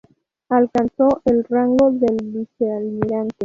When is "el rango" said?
1.25-1.91